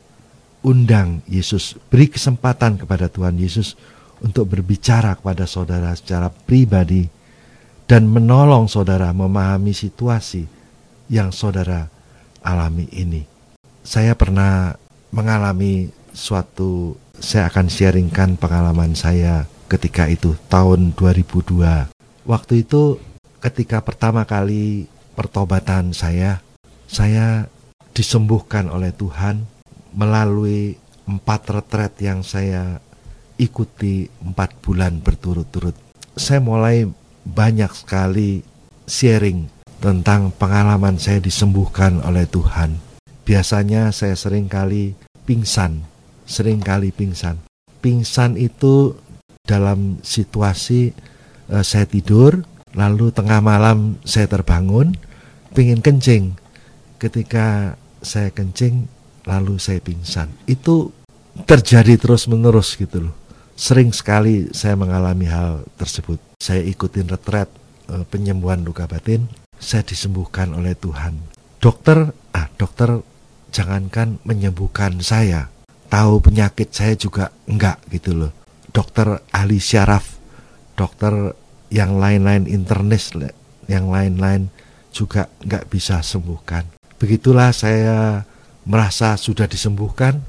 undang 0.60 1.24
Yesus, 1.24 1.80
beri 1.88 2.12
kesempatan 2.12 2.76
kepada 2.76 3.08
Tuhan 3.08 3.40
Yesus 3.40 3.80
untuk 4.20 4.52
berbicara 4.52 5.16
kepada 5.16 5.48
saudara 5.48 5.96
secara 5.96 6.28
pribadi 6.28 7.08
dan 7.88 8.04
menolong 8.04 8.68
saudara 8.68 9.08
memahami 9.16 9.72
situasi 9.72 10.44
yang 11.08 11.32
saudara 11.32 11.88
alami 12.44 12.84
ini. 12.92 13.24
Saya 13.80 14.12
pernah 14.12 14.76
mengalami 15.08 15.88
suatu 16.12 16.92
saya 17.18 17.50
akan 17.50 17.66
sharingkan 17.66 18.38
pengalaman 18.38 18.94
saya 18.94 19.46
ketika 19.68 20.08
itu 20.08 20.34
tahun 20.48 20.96
2002. 20.96 21.92
Waktu 22.24 22.54
itu 22.64 22.98
ketika 23.42 23.82
pertama 23.82 24.24
kali 24.24 24.86
pertobatan 25.18 25.90
saya, 25.94 26.42
saya 26.86 27.50
disembuhkan 27.92 28.70
oleh 28.70 28.94
Tuhan 28.94 29.44
melalui 29.92 30.78
empat 31.08 31.50
retret 31.50 31.94
yang 32.04 32.20
saya 32.20 32.78
ikuti 33.40 34.06
empat 34.20 34.60
bulan 34.60 35.00
berturut-turut. 35.00 35.74
Saya 36.18 36.42
mulai 36.42 36.84
banyak 37.24 37.70
sekali 37.72 38.44
sharing 38.84 39.48
tentang 39.78 40.34
pengalaman 40.34 40.98
saya 40.98 41.22
disembuhkan 41.22 42.02
oleh 42.02 42.26
Tuhan. 42.26 42.76
Biasanya 43.24 43.94
saya 43.94 44.18
sering 44.18 44.50
kali 44.50 44.96
pingsan, 45.24 45.84
sering 46.28 46.60
kali 46.60 46.92
pingsan. 46.92 47.40
Pingsan 47.80 48.36
itu 48.36 48.92
dalam 49.48 49.96
situasi 50.04 50.92
uh, 51.48 51.64
saya 51.64 51.88
tidur, 51.88 52.44
lalu 52.76 53.08
tengah 53.08 53.40
malam 53.40 53.96
saya 54.04 54.28
terbangun, 54.28 54.92
pingin 55.56 55.80
kencing. 55.80 56.36
Ketika 57.00 57.78
saya 58.04 58.28
kencing, 58.28 58.84
lalu 59.24 59.56
saya 59.56 59.80
pingsan. 59.80 60.28
Itu 60.44 60.92
terjadi 61.48 61.96
terus 61.96 62.28
menerus 62.28 62.76
gitu 62.76 63.08
loh. 63.08 63.14
Sering 63.58 63.90
sekali 63.90 64.52
saya 64.54 64.78
mengalami 64.78 65.26
hal 65.26 65.66
tersebut 65.74 66.22
saya 66.38 66.62
ikutin 66.62 67.10
retret 67.10 67.50
e, 67.90 68.06
penyembuhan 68.06 68.62
luka 68.62 68.86
batin, 68.86 69.26
saya 69.58 69.82
disembuhkan 69.82 70.54
oleh 70.54 70.78
Tuhan. 70.78 71.18
Dokter, 71.58 72.14
ah 72.30 72.46
dokter 72.54 73.02
jangankan 73.50 74.22
menyembuhkan 74.22 75.02
saya, 75.02 75.50
tahu 75.88 76.20
penyakit 76.22 76.70
saya 76.72 76.94
juga 76.94 77.32
enggak 77.48 77.80
gitu 77.92 78.14
loh. 78.14 78.32
Dokter 78.70 79.24
ahli 79.32 79.58
syaraf, 79.58 80.20
dokter 80.76 81.34
yang 81.72 81.96
lain-lain 81.96 82.44
internis, 82.48 83.12
yang 83.66 83.88
lain-lain 83.88 84.52
juga 84.92 85.28
enggak 85.44 85.68
bisa 85.68 86.00
sembuhkan. 86.04 86.68
Begitulah 87.00 87.52
saya 87.52 88.22
merasa 88.68 89.16
sudah 89.16 89.48
disembuhkan, 89.48 90.20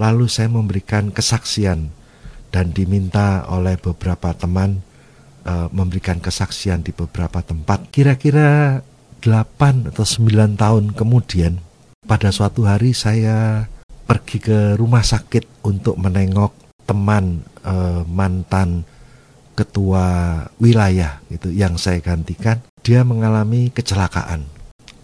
lalu 0.00 0.26
saya 0.26 0.48
memberikan 0.48 1.12
kesaksian 1.12 1.92
dan 2.54 2.70
diminta 2.72 3.44
oleh 3.50 3.76
beberapa 3.76 4.32
teman 4.32 4.80
uh, 5.44 5.68
memberikan 5.70 6.22
kesaksian 6.22 6.86
di 6.86 6.94
beberapa 6.94 7.44
tempat. 7.44 7.90
Kira-kira 7.92 8.80
8 9.20 9.90
atau 9.92 10.04
9 10.06 10.54
tahun 10.54 10.84
kemudian, 10.96 11.60
pada 12.04 12.28
suatu 12.30 12.68
hari 12.68 12.92
saya 12.92 13.66
pergi 14.04 14.38
ke 14.40 14.58
rumah 14.76 15.02
sakit 15.02 15.64
untuk 15.64 15.96
menengok 15.96 16.52
teman 16.84 17.40
uh, 17.64 18.04
mantan 18.04 18.84
ketua 19.56 20.40
wilayah 20.60 21.22
itu 21.32 21.48
yang 21.50 21.80
saya 21.80 22.02
gantikan. 22.04 22.60
Dia 22.84 23.00
mengalami 23.02 23.72
kecelakaan. 23.72 24.44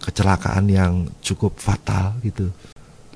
Kecelakaan 0.01 0.65
yang 0.69 1.09
cukup 1.25 1.57
fatal 1.57 2.21
gitu. 2.21 2.53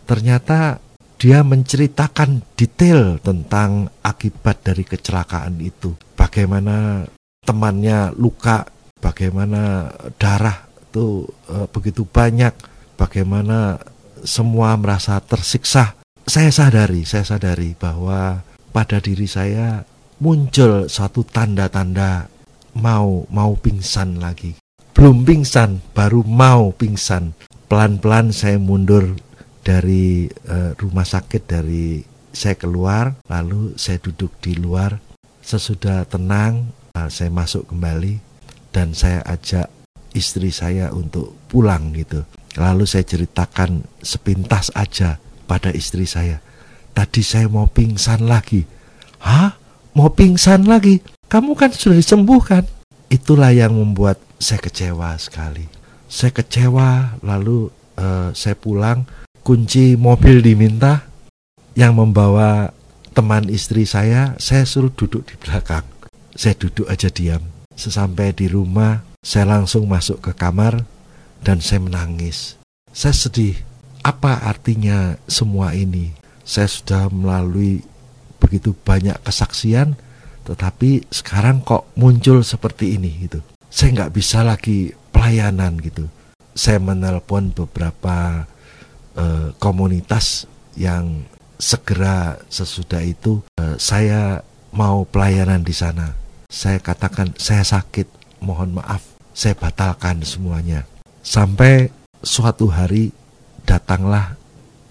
Ternyata 0.05 0.81
dia 1.21 1.41
menceritakan 1.41 2.43
detail 2.57 3.21
tentang 3.21 3.89
akibat 4.01 4.65
dari 4.65 4.83
kecelakaan 4.85 5.61
itu. 5.61 5.93
Bagaimana 6.17 7.05
temannya 7.45 8.13
luka 8.17 8.65
bagaimana 8.99 9.93
darah 10.17 10.65
tuh 10.89 11.29
uh, 11.51 11.69
begitu 11.69 12.07
banyak, 12.07 12.53
bagaimana 12.97 13.77
semua 14.23 14.77
merasa 14.79 15.19
tersiksa. 15.19 15.97
Saya 16.25 16.49
sadari, 16.49 17.03
saya 17.03 17.25
sadari 17.27 17.75
bahwa 17.77 18.41
pada 18.71 18.97
diri 19.03 19.29
saya 19.29 19.85
muncul 20.19 20.87
suatu 20.87 21.21
tanda-tanda 21.27 22.31
mau 22.75 23.27
mau 23.31 23.55
pingsan 23.55 24.19
lagi. 24.19 24.55
Belum 24.95 25.27
pingsan, 25.27 25.83
baru 25.91 26.23
mau 26.23 26.71
pingsan. 26.71 27.35
Pelan-pelan 27.67 28.31
saya 28.31 28.55
mundur 28.55 29.17
dari 29.65 30.29
uh, 30.47 30.71
rumah 30.77 31.03
sakit 31.03 31.43
dari 31.49 31.99
saya 32.31 32.55
keluar, 32.55 33.15
lalu 33.27 33.75
saya 33.75 33.99
duduk 33.99 34.37
di 34.39 34.55
luar. 34.55 35.01
Sesudah 35.43 36.07
tenang, 36.07 36.71
uh, 36.95 37.09
saya 37.11 37.29
masuk 37.33 37.67
kembali 37.69 38.19
dan 38.71 38.95
saya 38.95 39.23
ajak 39.27 39.67
istri 40.15 40.51
saya 40.51 40.95
untuk 40.95 41.35
pulang 41.51 41.91
gitu. 41.91 42.23
Lalu 42.55 42.87
saya 42.87 43.03
ceritakan 43.03 43.83
sepintas 43.99 44.71
aja 44.71 45.19
pada 45.43 45.75
istri 45.75 46.07
saya. 46.07 46.39
Tadi 46.95 47.19
saya 47.19 47.51
mau 47.51 47.67
pingsan 47.67 48.23
lagi. 48.23 48.63
Hah? 49.19 49.59
Mau 49.95 50.11
pingsan 50.11 50.67
lagi? 50.67 51.03
Kamu 51.27 51.55
kan 51.55 51.71
sudah 51.71 51.99
disembuhkan. 51.99 52.63
Itulah 53.11 53.51
yang 53.51 53.75
membuat 53.75 54.19
saya 54.39 54.59
kecewa 54.59 55.15
sekali. 55.19 55.67
Saya 56.07 56.31
kecewa, 56.31 57.19
lalu 57.23 57.71
uh, 57.99 58.31
saya 58.31 58.55
pulang 58.55 59.03
kunci 59.43 59.99
mobil 59.99 60.39
diminta 60.39 61.05
yang 61.75 61.99
membawa 61.99 62.71
teman 63.11 63.47
istri 63.51 63.83
saya, 63.83 64.35
saya 64.39 64.63
suruh 64.63 64.91
duduk 64.91 65.27
di 65.27 65.35
belakang. 65.39 65.83
Saya 66.35 66.55
duduk 66.55 66.87
aja 66.87 67.11
diam. 67.11 67.43
Sesampai 67.75 68.31
di 68.31 68.47
rumah, 68.47 69.03
saya 69.19 69.59
langsung 69.59 69.87
masuk 69.87 70.23
ke 70.23 70.31
kamar 70.35 70.83
dan 71.45 71.61
saya 71.61 71.85
menangis. 71.85 72.57
Saya 72.89 73.13
sedih. 73.13 73.61
Apa 74.01 74.49
artinya 74.49 75.17
semua 75.29 75.77
ini? 75.77 76.13
Saya 76.41 76.69
sudah 76.69 77.09
melalui 77.09 77.85
begitu 78.37 78.73
banyak 78.73 79.17
kesaksian, 79.25 79.97
tetapi 80.45 81.09
sekarang 81.09 81.61
kok 81.65 81.89
muncul 81.97 82.45
seperti 82.45 82.97
ini 82.97 83.29
gitu. 83.29 83.41
Saya 83.69 83.93
nggak 84.01 84.13
bisa 84.13 84.45
lagi 84.45 84.93
pelayanan 85.09 85.77
gitu. 85.81 86.05
Saya 86.53 86.77
menelpon 86.77 87.49
beberapa 87.49 88.45
eh, 89.17 89.49
komunitas 89.57 90.45
yang 90.77 91.25
segera 91.57 92.37
sesudah 92.45 93.01
itu 93.01 93.41
eh, 93.57 93.73
saya 93.81 94.45
mau 94.69 95.01
pelayanan 95.09 95.65
di 95.65 95.73
sana. 95.73 96.13
Saya 96.45 96.77
katakan 96.77 97.33
saya 97.41 97.65
sakit, 97.65 98.05
mohon 98.45 98.77
maaf, 98.77 99.01
saya 99.33 99.57
batalkan 99.57 100.21
semuanya. 100.21 100.85
Sampai 101.25 101.89
suatu 102.21 102.69
hari 102.69 103.09
datanglah 103.65 104.37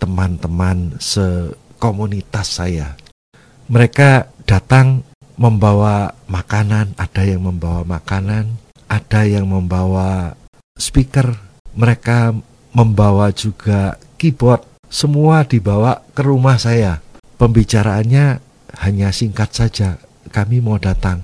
teman-teman 0.02 0.98
sekomunitas 0.98 2.58
saya. 2.58 2.98
Mereka 3.70 4.26
datang 4.42 5.06
membawa 5.38 6.10
makanan, 6.26 6.98
ada 6.98 7.22
yang 7.22 7.46
membawa 7.46 7.86
makanan, 7.86 8.50
ada 8.90 9.22
yang 9.22 9.46
membawa 9.46 10.34
speaker, 10.74 11.38
mereka 11.78 12.34
membawa 12.74 13.30
juga 13.30 13.94
keyboard, 14.18 14.66
semua 14.90 15.46
dibawa 15.46 16.02
ke 16.18 16.22
rumah 16.26 16.58
saya. 16.58 16.98
Pembicaraannya 17.38 18.42
hanya 18.82 19.08
singkat 19.14 19.54
saja, 19.54 20.02
kami 20.34 20.58
mau 20.58 20.82
datang. 20.82 21.22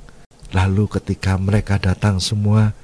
Lalu 0.55 0.87
ketika 0.87 1.35
mereka 1.35 1.83
datang 1.83 2.23
semua, 2.23 2.79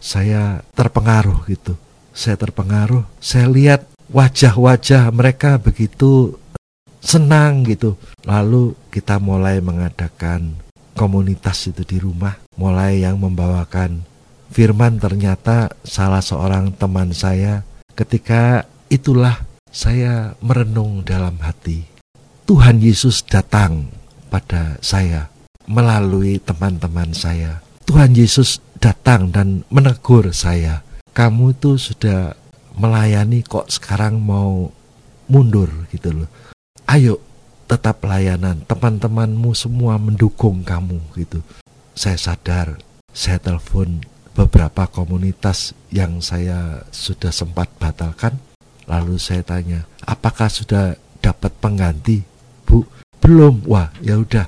saya 0.00 0.62
terpengaruh 0.74 1.46
gitu. 1.48 1.74
Saya 2.16 2.40
terpengaruh, 2.40 3.04
saya 3.20 3.46
lihat 3.50 3.84
wajah-wajah 4.08 5.12
mereka 5.12 5.60
begitu 5.60 6.40
senang 7.04 7.62
gitu. 7.68 8.00
Lalu 8.24 8.72
kita 8.88 9.20
mulai 9.20 9.60
mengadakan 9.60 10.56
komunitas 10.96 11.68
itu 11.68 11.84
di 11.84 12.00
rumah, 12.00 12.40
mulai 12.56 13.04
yang 13.04 13.20
membawakan 13.20 14.02
firman 14.48 14.96
ternyata 14.96 15.68
salah 15.84 16.24
seorang 16.24 16.72
teman 16.72 17.12
saya 17.12 17.60
ketika 17.92 18.64
itulah 18.88 19.44
saya 19.68 20.32
merenung 20.40 21.04
dalam 21.04 21.36
hati. 21.44 21.84
Tuhan 22.46 22.78
Yesus 22.80 23.26
datang 23.26 23.90
pada 24.32 24.78
saya 24.80 25.28
melalui 25.66 26.38
teman-teman 26.38 27.10
saya. 27.12 27.60
Tuhan 27.84 28.14
Yesus 28.14 28.62
datang 28.78 29.32
dan 29.32 29.62
menegur 29.72 30.30
saya. 30.32 30.82
Kamu 31.16 31.56
itu 31.56 31.80
sudah 31.80 32.36
melayani 32.76 33.40
kok 33.40 33.72
sekarang 33.72 34.20
mau 34.20 34.68
mundur 35.26 35.68
gitu 35.88 36.12
loh. 36.12 36.30
Ayo 36.86 37.18
tetap 37.66 38.04
pelayanan. 38.04 38.62
Teman-temanmu 38.68 39.56
semua 39.56 39.96
mendukung 39.96 40.60
kamu 40.62 41.00
gitu. 41.16 41.40
Saya 41.96 42.20
sadar, 42.20 42.76
saya 43.10 43.40
telepon 43.40 44.04
beberapa 44.36 44.84
komunitas 44.86 45.72
yang 45.88 46.20
saya 46.20 46.84
sudah 46.92 47.32
sempat 47.32 47.72
batalkan 47.80 48.36
Lalu 48.86 49.18
saya 49.18 49.42
tanya, 49.42 49.82
apakah 50.06 50.46
sudah 50.46 50.94
dapat 51.18 51.50
pengganti? 51.58 52.22
Bu, 52.62 52.86
belum. 53.18 53.66
Wah, 53.66 53.90
ya 53.98 54.14
udah. 54.22 54.46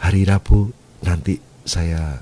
Hari 0.00 0.28
Rabu 0.28 0.72
nanti 1.04 1.40
saya 1.64 2.20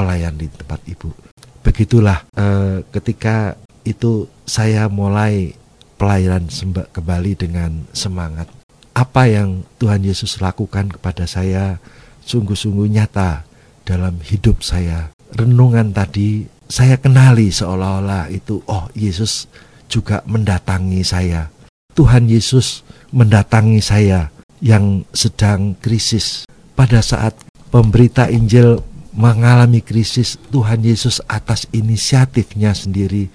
pelayan 0.00 0.40
di 0.40 0.48
tempat 0.48 0.80
ibu. 0.88 1.12
Begitulah 1.60 2.24
eh, 2.32 2.80
ketika 2.88 3.52
itu 3.84 4.24
saya 4.48 4.88
mulai 4.88 5.52
pelayanan 6.00 6.48
sembah 6.48 6.88
kembali 6.96 7.36
dengan 7.36 7.84
semangat. 7.92 8.48
Apa 8.96 9.28
yang 9.28 9.68
Tuhan 9.76 10.00
Yesus 10.00 10.40
lakukan 10.40 10.88
kepada 10.88 11.28
saya 11.28 11.76
sungguh-sungguh 12.24 12.88
nyata 12.88 13.44
dalam 13.84 14.16
hidup 14.24 14.64
saya. 14.64 15.12
Renungan 15.36 15.92
tadi 15.92 16.48
saya 16.66 16.96
kenali 16.96 17.52
seolah-olah 17.52 18.32
itu 18.32 18.64
oh 18.64 18.88
Yesus 18.96 19.44
juga 19.92 20.24
mendatangi 20.24 21.04
saya. 21.04 21.52
Tuhan 21.92 22.24
Yesus 22.30 22.86
mendatangi 23.12 23.84
saya 23.84 24.32
yang 24.64 25.04
sedang 25.12 25.76
krisis. 25.76 26.48
Pada 26.72 27.04
saat 27.04 27.36
pemberita 27.68 28.32
Injil 28.32 28.80
mengalami 29.14 29.82
krisis, 29.82 30.38
Tuhan 30.50 30.82
Yesus 30.82 31.22
atas 31.26 31.66
inisiatifnya 31.74 32.74
sendiri 32.74 33.30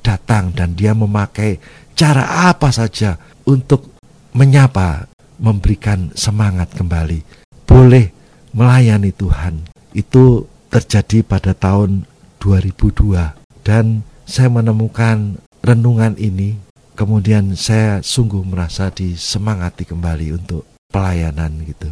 datang 0.00 0.50
dan 0.56 0.74
dia 0.74 0.96
memakai 0.96 1.60
cara 1.94 2.50
apa 2.50 2.72
saja 2.72 3.20
untuk 3.44 3.92
menyapa, 4.32 5.06
memberikan 5.38 6.10
semangat 6.16 6.72
kembali. 6.74 7.22
Boleh 7.68 8.10
melayani 8.56 9.14
Tuhan. 9.14 9.70
Itu 9.94 10.46
terjadi 10.70 11.26
pada 11.26 11.50
tahun 11.54 12.06
2002 12.38 13.66
dan 13.66 14.06
saya 14.24 14.48
menemukan 14.48 15.42
renungan 15.60 16.14
ini 16.16 16.56
kemudian 16.94 17.58
saya 17.58 18.04
sungguh 18.04 18.44
merasa 18.46 18.92
disemangati 18.92 19.88
kembali 19.88 20.36
untuk 20.36 20.68
pelayanan 20.92 21.64
gitu. 21.66 21.90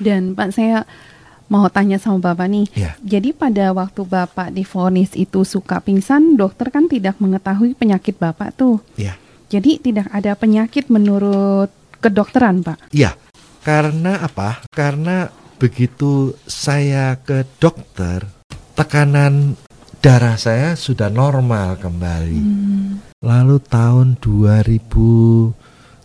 Dan 0.00 0.32
Pak 0.36 0.52
saya 0.54 0.86
mau 1.50 1.66
tanya 1.66 1.98
sama 1.98 2.30
Bapak 2.30 2.46
nih. 2.46 2.66
Ya. 2.78 2.94
Jadi 3.02 3.34
pada 3.34 3.74
waktu 3.74 4.06
Bapak 4.06 4.54
difonis 4.54 5.12
itu 5.18 5.42
suka 5.42 5.82
pingsan, 5.82 6.38
dokter 6.38 6.70
kan 6.70 6.86
tidak 6.86 7.18
mengetahui 7.18 7.74
penyakit 7.74 8.14
Bapak 8.16 8.54
tuh. 8.54 8.78
Ya. 8.94 9.18
Jadi 9.50 9.82
tidak 9.82 10.06
ada 10.14 10.38
penyakit 10.38 10.86
menurut 10.88 11.74
kedokteran, 11.98 12.62
Pak. 12.62 12.94
Iya. 12.94 13.18
Karena 13.60 14.22
apa? 14.22 14.62
Karena 14.70 15.26
begitu 15.60 16.32
saya 16.46 17.18
ke 17.20 17.44
dokter, 17.58 18.24
tekanan 18.78 19.58
darah 20.00 20.40
saya 20.40 20.78
sudah 20.78 21.12
normal 21.12 21.76
kembali. 21.76 22.40
Hmm. 22.40 23.04
Lalu 23.20 23.60
tahun 23.60 24.16
2008, 24.22 25.52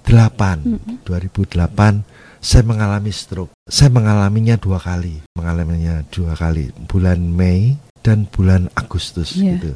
hmm. 0.10 1.06
2008 1.08 2.14
saya 2.46 2.62
mengalami 2.62 3.10
stroke. 3.10 3.58
Saya 3.66 3.90
mengalaminya 3.90 4.54
dua 4.62 4.78
kali, 4.78 5.26
mengalaminya 5.34 6.06
dua 6.14 6.38
kali, 6.38 6.70
bulan 6.86 7.18
Mei 7.18 7.74
dan 8.06 8.30
bulan 8.30 8.70
Agustus 8.78 9.34
yeah. 9.34 9.58
gitu. 9.58 9.74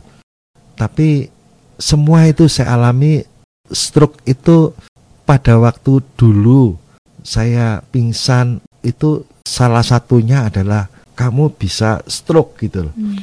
Tapi 0.77 1.33
semua 1.81 2.29
itu 2.29 2.45
saya 2.45 2.77
alami 2.77 3.25
stroke 3.73 4.21
itu 4.29 4.77
pada 5.25 5.57
waktu 5.57 6.05
dulu 6.13 6.77
saya 7.25 7.81
pingsan 7.89 8.61
itu 8.85 9.25
salah 9.41 9.81
satunya 9.81 10.45
adalah 10.45 10.93
kamu 11.17 11.57
bisa 11.57 12.05
stroke 12.05 12.61
gitu 12.61 12.85
loh. 12.85 12.93
Hmm. 12.93 13.17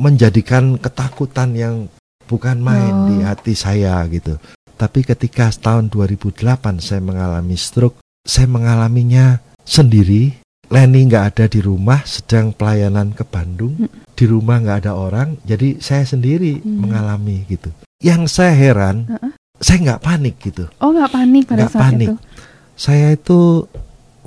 Menjadikan 0.00 0.80
ketakutan 0.80 1.52
yang 1.52 1.92
bukan 2.24 2.56
main 2.56 2.94
oh. 2.94 3.06
di 3.12 3.16
hati 3.20 3.52
saya 3.52 4.00
gitu. 4.08 4.40
Tapi 4.78 5.04
ketika 5.04 5.50
tahun 5.52 5.90
2008 5.90 6.38
saya 6.78 7.02
mengalami 7.02 7.58
stroke, 7.58 7.98
saya 8.28 8.44
mengalaminya 8.44 9.40
sendiri 9.64 10.36
Leni 10.68 11.08
nggak 11.08 11.24
ada 11.32 11.44
di 11.48 11.64
rumah, 11.64 12.04
sedang 12.04 12.52
pelayanan 12.52 13.16
ke 13.16 13.24
Bandung, 13.24 13.88
di 14.12 14.24
rumah 14.28 14.60
nggak 14.60 14.84
ada 14.84 15.00
orang, 15.00 15.40
jadi 15.40 15.80
saya 15.80 16.04
sendiri 16.04 16.60
Hmm. 16.60 16.84
mengalami 16.84 17.48
gitu. 17.48 17.72
Yang 18.04 18.36
saya 18.36 18.52
heran, 18.52 19.08
Heeh. 19.08 19.32
saya 19.56 19.78
nggak 19.80 20.02
panik 20.04 20.36
gitu. 20.44 20.68
Oh 20.84 20.92
nggak 20.92 21.08
panik 21.08 21.48
pada 21.48 21.64
Nggak 21.64 21.72
saat 21.72 21.82
panik. 21.88 22.08
itu. 22.12 22.14
Saya 22.76 23.16
itu 23.16 23.64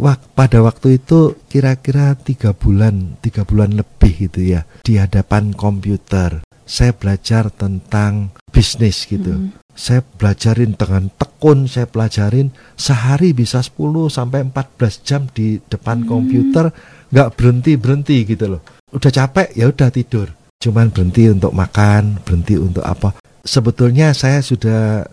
wak- 0.01 0.33
pada 0.33 0.65
waktu 0.65 0.97
itu 0.97 1.37
kira-kira 1.45 2.17
tiga 2.17 2.57
bulan, 2.57 3.21
tiga 3.21 3.45
bulan 3.45 3.77
lebih 3.77 4.25
gitu 4.25 4.41
ya 4.41 4.65
di 4.81 4.97
hadapan 4.97 5.53
komputer. 5.53 6.41
Saya 6.71 6.95
belajar 6.95 7.51
tentang 7.51 8.31
bisnis 8.55 9.03
gitu. 9.03 9.35
Mm. 9.35 9.59
Saya 9.75 9.99
belajarin 10.03 10.79
dengan 10.79 11.11
tekun, 11.11 11.67
saya 11.67 11.83
pelajarin 11.87 12.55
sehari 12.79 13.35
bisa 13.35 13.59
10 13.59 14.07
sampai 14.07 14.47
14 14.47 15.03
jam 15.03 15.27
di 15.31 15.59
depan 15.67 16.03
Hmm. 16.03 16.07
komputer, 16.07 16.71
nggak 17.11 17.29
berhenti 17.35 17.75
berhenti 17.75 18.17
gitu 18.23 18.55
loh. 18.55 18.61
Udah 18.91 19.11
capek 19.11 19.51
ya 19.51 19.67
udah 19.67 19.91
tidur. 19.91 20.27
Cuman 20.61 20.91
berhenti 20.91 21.27
untuk 21.27 21.51
makan, 21.51 22.23
berhenti 22.23 22.55
untuk 22.55 22.83
apa? 22.87 23.19
Sebetulnya 23.41 24.13
saya 24.15 24.39
sudah 24.39 25.07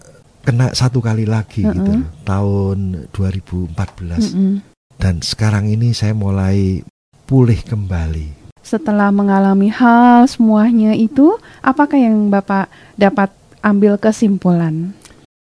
kena 0.45 0.75
satu 0.77 1.03
kali 1.03 1.25
lagi 1.25 1.65
gitu 1.65 1.91
Mm-mm. 1.93 2.05
loh, 2.05 2.11
tahun 2.23 2.79
2014 3.11 4.35
Mm-mm. 4.35 4.55
dan 5.01 5.25
sekarang 5.25 5.71
ini 5.71 5.91
saya 5.97 6.13
mulai 6.13 6.83
pulih 7.25 7.59
kembali. 7.65 8.38
Setelah 8.69 9.09
mengalami 9.09 9.73
hal 9.73 10.29
semuanya 10.29 10.93
itu, 10.93 11.41
apakah 11.65 11.97
yang 11.97 12.29
Bapak 12.29 12.69
dapat 13.01 13.33
ambil 13.65 13.97
kesimpulan? 13.97 14.93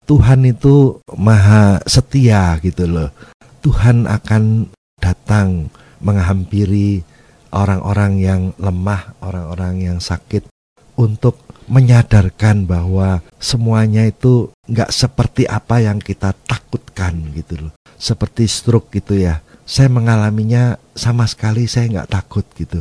Tuhan 0.08 0.48
itu 0.48 1.04
maha 1.20 1.84
setia 1.84 2.56
gitu 2.64 2.88
loh. 2.88 3.12
Tuhan 3.60 4.08
akan 4.08 4.72
datang 5.04 5.68
menghampiri 6.00 7.04
orang-orang 7.52 8.24
yang 8.24 8.42
lemah, 8.56 9.12
orang-orang 9.20 9.84
yang 9.84 10.00
sakit 10.00 10.48
untuk 10.96 11.44
menyadarkan 11.68 12.64
bahwa 12.64 13.20
semuanya 13.36 14.08
itu 14.08 14.48
nggak 14.64 14.96
seperti 14.96 15.44
apa 15.44 15.84
yang 15.84 16.00
kita 16.00 16.32
takutkan 16.48 17.36
gitu 17.36 17.68
loh. 17.68 17.76
Seperti 18.00 18.48
stroke 18.48 18.96
gitu 18.96 19.20
ya. 19.20 19.44
Saya 19.68 19.92
mengalaminya 19.92 20.80
sama 20.96 21.28
sekali 21.28 21.68
saya 21.68 22.00
nggak 22.00 22.12
takut 22.16 22.48
gitu. 22.56 22.80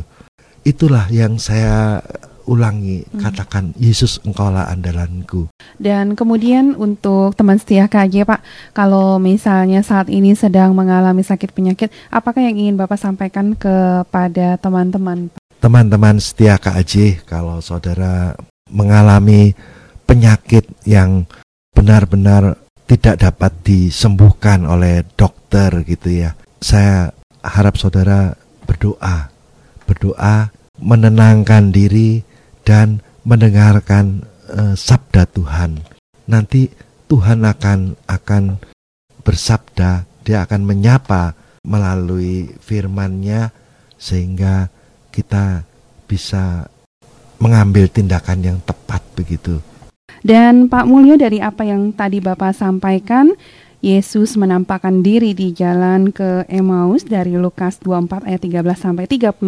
Itulah 0.63 1.07
yang 1.09 1.39
saya 1.39 2.03
ulangi, 2.49 3.05
Hmm. 3.05 3.21
katakan 3.21 3.77
Yesus 3.77 4.17
engkaulah 4.25 4.73
andalanku. 4.73 5.53
Dan 5.77 6.17
kemudian 6.17 6.73
untuk 6.73 7.37
teman 7.37 7.61
setia 7.61 7.85
KJ 7.85 8.25
Pak, 8.25 8.41
kalau 8.73 9.21
misalnya 9.21 9.85
saat 9.85 10.09
ini 10.09 10.33
sedang 10.33 10.73
mengalami 10.73 11.21
sakit 11.21 11.53
penyakit, 11.53 11.93
apakah 12.09 12.41
yang 12.41 12.57
ingin 12.57 12.73
Bapak 12.73 12.97
sampaikan 12.97 13.53
kepada 13.53 14.57
teman-teman? 14.57 15.29
teman-teman 15.59 16.15
setia 16.23 16.55
KAJ 16.55 17.19
kalau 17.27 17.59
saudara 17.59 18.31
mengalami 18.71 19.51
penyakit 20.07 20.63
yang 20.87 21.27
benar-benar 21.75 22.55
tidak 22.87 23.19
dapat 23.19 23.51
disembuhkan 23.67 24.63
oleh 24.63 25.03
dokter 25.19 25.83
gitu 25.83 26.09
ya. 26.25 26.31
Saya 26.63 27.11
harap 27.43 27.75
saudara 27.75 28.39
berdoa, 28.63 29.27
berdoa 29.89 30.53
menenangkan 30.77 31.73
diri 31.73 32.21
dan 32.61 33.01
mendengarkan 33.25 34.21
eh, 34.53 34.77
sabda 34.77 35.25
Tuhan. 35.33 35.81
Nanti 36.29 36.69
Tuhan 37.09 37.41
akan 37.41 37.97
akan 38.05 38.43
bersabda, 39.25 40.05
dia 40.21 40.45
akan 40.45 40.61
menyapa 40.61 41.33
melalui 41.65 42.53
firman-Nya 42.61 43.49
sehingga 43.97 44.69
kita 45.09 45.65
bisa 46.05 46.69
mengambil 47.41 47.89
tindakan 47.89 48.39
yang 48.45 48.57
tepat 48.61 49.01
begitu. 49.17 49.57
Dan 50.19 50.67
Pak 50.67 50.85
Mulyo 50.85 51.15
dari 51.15 51.39
apa 51.39 51.63
yang 51.63 51.95
tadi 51.95 52.19
Bapak 52.19 52.51
sampaikan, 52.51 53.31
Yesus 53.79 54.35
menampakkan 54.35 54.99
diri 54.99 55.31
di 55.31 55.55
jalan 55.55 56.11
ke 56.11 56.43
Emmaus 56.51 57.07
dari 57.07 57.39
Lukas 57.39 57.79
24 57.79 58.27
ayat 58.27 58.41
13 58.43 58.75
sampai 58.75 59.07
35. 59.07 59.39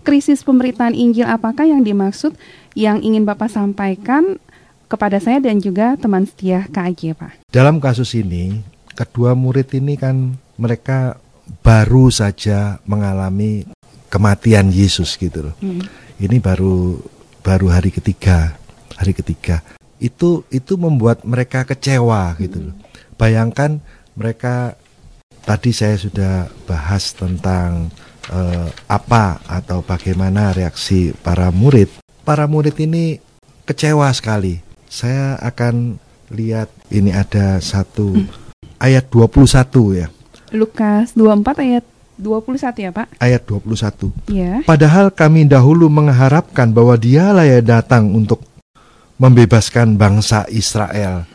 Krisis 0.00 0.40
pemberitaan 0.40 0.96
Injil 0.96 1.28
apakah 1.28 1.68
yang 1.68 1.84
dimaksud 1.84 2.32
yang 2.72 3.04
ingin 3.04 3.28
Bapak 3.28 3.52
sampaikan 3.52 4.40
kepada 4.88 5.20
saya 5.20 5.44
dan 5.44 5.60
juga 5.60 5.94
teman 6.00 6.24
setia 6.24 6.64
KAJ, 6.72 7.12
Pak? 7.12 7.32
Dalam 7.52 7.84
kasus 7.84 8.16
ini, 8.16 8.64
kedua 8.96 9.36
murid 9.36 9.68
ini 9.76 10.00
kan 10.00 10.40
mereka 10.56 11.20
baru 11.60 12.08
saja 12.08 12.80
mengalami 12.88 13.68
kematian 14.08 14.72
Yesus 14.72 15.20
gitu 15.20 15.52
loh. 15.52 15.54
Hmm. 15.60 15.84
Ini 16.16 16.40
baru 16.40 16.96
baru 17.44 17.68
hari 17.68 17.92
ketiga, 17.92 18.56
hari 18.96 19.12
ketiga. 19.12 19.60
Itu 20.00 20.48
itu 20.48 20.80
membuat 20.80 21.28
mereka 21.28 21.68
kecewa 21.68 22.32
gitu 22.40 22.72
loh. 22.72 22.74
Bayangkan 23.20 23.84
mereka 24.16 24.80
tadi 25.44 25.76
saya 25.76 26.00
sudah 26.00 26.48
bahas 26.64 27.12
tentang 27.12 27.92
eh, 28.32 28.68
apa 28.88 29.44
atau 29.44 29.84
bagaimana 29.84 30.56
reaksi 30.56 31.12
para 31.20 31.52
murid. 31.52 31.92
Para 32.24 32.48
murid 32.48 32.80
ini 32.80 33.20
kecewa 33.68 34.08
sekali. 34.16 34.64
Saya 34.88 35.36
akan 35.36 36.00
lihat 36.32 36.72
ini 36.88 37.12
ada 37.12 37.60
satu 37.60 38.16
ayat 38.80 39.12
21 39.12 40.00
ya. 40.00 40.08
Lukas 40.56 41.12
24 41.12 41.60
ayat 41.60 41.84
21 42.16 42.88
ya, 42.88 42.90
Pak? 42.92 43.06
Ayat 43.20 43.42
21. 43.44 44.32
Ya. 44.32 44.64
Padahal 44.64 45.12
kami 45.12 45.44
dahulu 45.44 45.92
mengharapkan 45.92 46.72
bahwa 46.72 46.96
dialah 46.96 47.44
yang 47.44 47.64
datang 47.64 48.12
untuk 48.16 48.44
membebaskan 49.20 50.00
bangsa 50.00 50.48
Israel. 50.48 51.28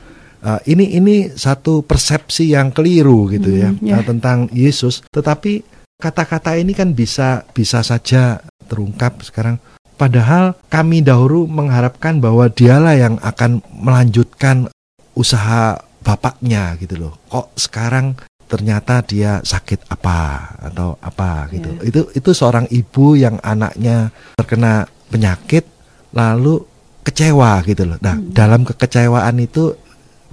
Uh, 0.45 0.61
ini 0.69 0.93
ini 0.93 1.15
satu 1.33 1.81
persepsi 1.81 2.53
yang 2.53 2.69
keliru 2.69 3.25
gitu 3.33 3.49
ya, 3.49 3.73
Hmm, 3.73 3.81
ya. 3.81 3.97
uh, 3.97 4.05
tentang 4.05 4.45
Yesus. 4.53 5.01
Tetapi 5.09 5.65
kata-kata 5.97 6.53
ini 6.53 6.77
kan 6.77 6.93
bisa 6.93 7.41
bisa 7.49 7.81
saja 7.81 8.37
terungkap 8.69 9.25
sekarang. 9.25 9.57
Padahal 9.97 10.53
kami 10.69 11.01
dahulu 11.01 11.49
mengharapkan 11.49 12.21
bahwa 12.21 12.45
dialah 12.45 12.93
yang 12.93 13.17
akan 13.25 13.65
melanjutkan 13.73 14.69
usaha 15.17 15.81
bapaknya 16.05 16.77
gitu 16.77 16.99
loh. 16.99 17.13
Kok 17.25 17.57
sekarang 17.57 18.13
ternyata 18.45 19.01
dia 19.01 19.41
sakit 19.41 19.89
apa 19.89 20.53
atau 20.61 21.01
apa 21.01 21.49
gitu. 21.49 21.73
Ya. 21.81 21.89
Itu 21.89 22.01
itu 22.13 22.29
seorang 22.37 22.69
ibu 22.69 23.17
yang 23.17 23.41
anaknya 23.41 24.13
terkena 24.37 24.85
penyakit 25.09 25.65
lalu 26.13 26.61
kecewa 27.01 27.65
gitu 27.65 27.89
loh. 27.89 27.97
Nah, 27.97 28.13
Hmm. 28.13 28.29
dalam 28.29 28.61
kekecewaan 28.61 29.41
itu 29.41 29.73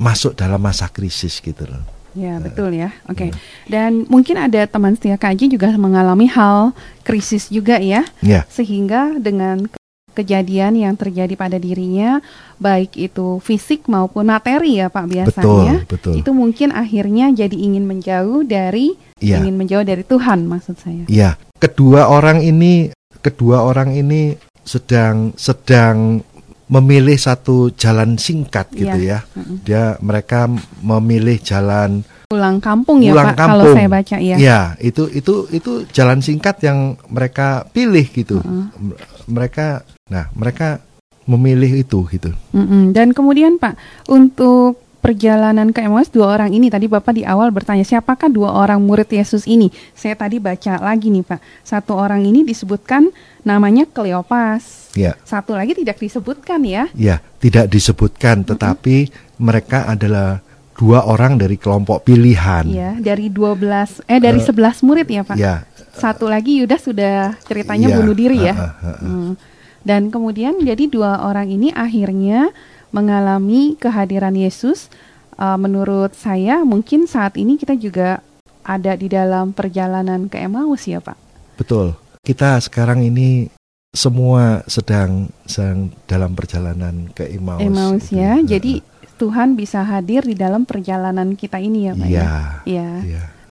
masuk 0.02 0.34
dalam 0.34 0.58
masa 0.58 0.90
krisis 0.90 1.38
gitu 1.38 1.62
loh. 1.64 1.82
Ya, 2.12 2.36
betul 2.36 2.76
ya. 2.76 2.92
Oke. 3.06 3.32
Dan 3.64 4.04
mungkin 4.04 4.36
ada 4.36 4.66
teman 4.66 4.92
setia 4.92 5.16
KJ 5.16 5.48
juga 5.48 5.72
mengalami 5.72 6.28
hal 6.28 6.76
krisis 7.00 7.48
juga 7.48 7.80
ya. 7.80 8.04
Ya, 8.20 8.44
sehingga 8.46 9.16
dengan 9.16 9.64
ke- 9.64 9.80
kejadian 10.12 10.76
yang 10.76 10.92
terjadi 10.92 11.32
pada 11.34 11.56
dirinya 11.56 12.20
baik 12.58 13.00
itu 13.00 13.40
fisik 13.40 13.88
maupun 13.88 14.28
materi 14.28 14.76
ya 14.76 14.92
Pak 14.92 15.08
betul, 15.08 15.16
biasanya 15.24 15.74
betul. 15.88 16.14
itu 16.20 16.30
mungkin 16.30 16.68
akhirnya 16.68 17.32
jadi 17.32 17.56
ingin 17.56 17.88
menjauh 17.88 18.44
dari 18.44 18.92
Iya. 19.16 19.40
ingin 19.40 19.56
menjauh 19.56 19.86
dari 19.86 20.04
Tuhan 20.04 20.44
maksud 20.44 20.76
saya. 20.76 21.08
Iya, 21.08 21.40
kedua 21.56 22.12
orang 22.12 22.44
ini 22.44 22.92
kedua 23.24 23.64
orang 23.64 23.94
ini 23.94 24.36
sedang 24.60 25.32
sedang 25.34 26.20
memilih 26.72 27.14
satu 27.14 27.68
jalan 27.70 28.16
singkat 28.16 28.72
gitu 28.72 28.96
Iya. 28.96 29.20
ya. 29.20 29.36
Mm-mm. 29.36 29.56
Dia 29.62 29.84
mereka 30.00 30.48
memilih 30.80 31.36
jalan 31.38 32.00
Pulang 32.24 32.58
kampung 32.58 32.98
ya 32.98 33.12
Pulang 33.12 33.28
Pak 33.28 33.36
kalau 33.36 33.52
kampung. 33.60 33.76
saya 33.76 33.88
baca 33.92 34.16
ya. 34.18 34.36
ya, 34.40 34.60
itu 34.80 35.04
itu 35.06 35.52
itu 35.52 35.84
jalan 35.92 36.18
singkat 36.18 36.56
yang 36.60 36.78
mereka 37.06 37.68
pilih 37.70 38.08
gitu. 38.08 38.40
Heeh. 38.40 38.66
M- 38.74 38.96
Mereka 39.22 39.84
nah, 40.08 40.26
mereka 40.32 40.80
memilih 41.22 41.78
itu 41.78 42.02
gitu. 42.08 42.34
Mm-mm. 42.50 42.90
Dan 42.90 43.12
kemudian 43.12 43.54
Pak 43.54 43.78
untuk 44.08 44.81
perjalanan 45.02 45.74
ke 45.74 45.82
Emmaus 45.82 46.06
dua 46.08 46.38
orang 46.38 46.54
ini 46.54 46.70
tadi 46.70 46.86
Bapak 46.86 47.18
di 47.18 47.26
awal 47.26 47.50
bertanya 47.50 47.82
siapakah 47.82 48.30
dua 48.30 48.54
orang 48.54 48.78
murid 48.78 49.10
Yesus 49.10 49.50
ini? 49.50 49.68
Saya 49.98 50.14
tadi 50.14 50.38
baca 50.38 50.78
lagi 50.78 51.10
nih 51.10 51.26
Pak. 51.26 51.42
Satu 51.66 51.98
orang 51.98 52.22
ini 52.22 52.46
disebutkan 52.46 53.10
namanya 53.42 53.82
Kleopas. 53.90 54.94
Ya, 54.94 55.18
Satu 55.26 55.58
lagi 55.58 55.74
tidak 55.74 55.98
disebutkan 55.98 56.62
ya. 56.62 56.86
ya, 56.94 57.18
tidak 57.42 57.66
disebutkan 57.66 58.46
tetapi 58.46 59.10
mereka 59.42 59.90
adalah 59.90 60.38
dua 60.78 61.02
orang 61.04 61.34
dari 61.34 61.58
kelompok 61.58 62.06
pilihan. 62.06 62.64
Ya, 62.70 62.94
dari 62.96 63.26
12 63.26 64.06
eh 64.06 64.20
dari 64.22 64.38
11 64.38 64.86
murid 64.86 65.08
ya, 65.10 65.22
Pak. 65.26 65.36
Ya, 65.40 65.66
Satu 65.96 66.30
lagi 66.30 66.62
Yudas 66.62 66.84
sudah 66.86 67.34
ceritanya 67.44 67.90
Iya, 67.90 67.96
bunuh 67.98 68.14
diri 68.14 68.38
ya. 68.38 68.54
ha, 68.54 68.68
ha, 68.78 68.92
ha. 68.96 69.02
Hmm. 69.02 69.32
Dan 69.82 70.14
kemudian 70.14 70.62
jadi 70.62 70.86
dua 70.86 71.26
orang 71.26 71.50
ini 71.50 71.74
akhirnya 71.74 72.54
mengalami 72.92 73.74
kehadiran 73.76 74.36
Yesus. 74.36 74.92
Uh, 75.40 75.56
menurut 75.56 76.12
saya 76.12 76.60
mungkin 76.62 77.08
saat 77.08 77.40
ini 77.40 77.56
kita 77.56 77.72
juga 77.74 78.20
ada 78.62 78.94
di 78.94 79.10
dalam 79.10 79.50
perjalanan 79.50 80.30
ke 80.30 80.38
Emmaus 80.38 80.86
ya 80.86 81.02
Pak? 81.02 81.16
Betul. 81.58 81.96
Kita 82.22 82.60
sekarang 82.62 83.02
ini 83.02 83.50
semua 83.90 84.62
sedang 84.70 85.28
sedang 85.44 85.90
dalam 86.06 86.32
perjalanan 86.32 87.10
ke 87.10 87.26
Emmaus. 87.28 87.60
Emmaus 87.60 88.04
gitu. 88.08 88.20
ya. 88.22 88.38
Jadi 88.40 88.84
Tuhan 89.18 89.54
bisa 89.58 89.82
hadir 89.82 90.22
di 90.22 90.34
dalam 90.38 90.62
perjalanan 90.64 91.34
kita 91.34 91.58
ini 91.58 91.90
ya 91.90 91.92
Pak 91.94 92.06
Iya. 92.06 92.22
ya. 92.22 92.32
Iya. 92.68 92.88
Iya. 93.02 93.24